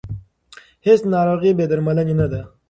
[0.85, 2.41] هیڅ ناروغي بې درملنې نه ده.